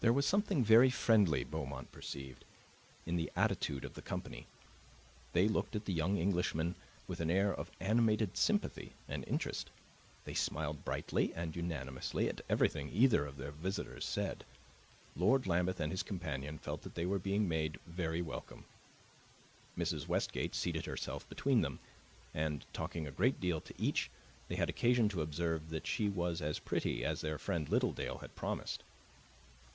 [0.00, 2.44] There was something very friendly, Beaumont perceived,
[3.04, 4.46] in the attitude of the company;
[5.32, 6.76] they looked at the young Englishmen
[7.08, 9.70] with an air of animated sympathy and interest;
[10.24, 14.44] they smiled, brightly and unanimously, at everything either of the visitors said.
[15.16, 18.66] Lord Lambeth and his companion felt that they were being made very welcome.
[19.76, 20.06] Mrs.
[20.06, 21.80] Westgate seated herself between them,
[22.32, 24.12] and, talking a great deal to each,
[24.46, 28.36] they had occasion to observe that she was as pretty as their friend Littledale had
[28.36, 28.84] promised.